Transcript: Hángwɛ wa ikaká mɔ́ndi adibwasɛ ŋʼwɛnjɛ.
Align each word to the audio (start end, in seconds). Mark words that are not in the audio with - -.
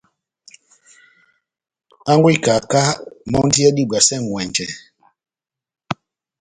Hángwɛ 2.07 2.23
wa 2.23 2.31
ikaká 2.37 2.81
mɔ́ndi 3.31 3.59
adibwasɛ 3.69 4.15
ŋʼwɛnjɛ. 4.25 4.65